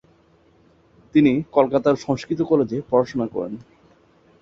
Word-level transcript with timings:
তিনি 1.15 1.31
কলকাতায় 1.51 1.97
সংস্কৃত 1.97 2.39
কলেজে 2.41 2.77
পড়াশোনা 2.89 3.27
করেন। 3.27 3.53